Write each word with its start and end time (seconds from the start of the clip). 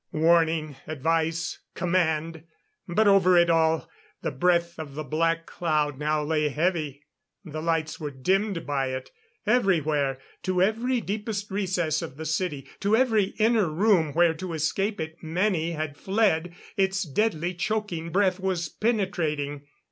Warning, 0.13 0.77
advice, 0.87 1.59
command! 1.75 2.43
But 2.87 3.07
over 3.07 3.37
it 3.37 3.51
all, 3.51 3.87
the 4.23 4.31
breath 4.31 4.79
of 4.79 4.95
the 4.95 5.03
black 5.03 5.45
cloud 5.45 5.99
now 5.99 6.23
lay 6.23 6.49
heavy. 6.49 7.03
The 7.45 7.61
lights 7.61 7.99
were 7.99 8.09
dimmed 8.09 8.65
by 8.65 8.87
it. 8.95 9.11
Everywhere 9.45 10.17
to 10.41 10.59
every 10.59 11.01
deepest 11.01 11.51
recess 11.51 12.01
of 12.01 12.17
the 12.17 12.25
city 12.25 12.67
to 12.79 12.95
every 12.95 13.35
inner 13.37 13.69
room 13.69 14.13
where 14.13 14.33
to 14.33 14.53
escape 14.53 14.99
it 14.99 15.21
many 15.21 15.73
had 15.73 15.95
fled 15.95 16.55
its 16.75 17.03
deadly 17.03 17.53
choking 17.53 18.09
breath 18.09 18.39
was 18.39 18.69
penetrating. 18.69 19.67